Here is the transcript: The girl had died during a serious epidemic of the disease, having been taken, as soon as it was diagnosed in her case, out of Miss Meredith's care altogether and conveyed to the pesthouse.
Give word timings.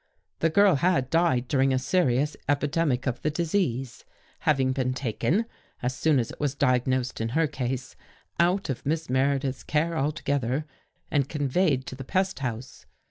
The 0.39 0.49
girl 0.49 0.77
had 0.77 1.11
died 1.11 1.47
during 1.47 1.71
a 1.71 1.77
serious 1.77 2.35
epidemic 2.49 3.05
of 3.05 3.21
the 3.21 3.29
disease, 3.29 4.03
having 4.49 4.71
been 4.71 4.95
taken, 4.95 5.45
as 5.83 5.93
soon 5.95 6.17
as 6.17 6.31
it 6.31 6.39
was 6.39 6.55
diagnosed 6.55 7.21
in 7.21 7.29
her 7.29 7.45
case, 7.45 7.95
out 8.39 8.67
of 8.71 8.83
Miss 8.83 9.11
Meredith's 9.11 9.61
care 9.61 9.95
altogether 9.95 10.65
and 11.11 11.29
conveyed 11.29 11.85
to 11.85 11.93
the 11.93 12.03
pesthouse. 12.03 12.87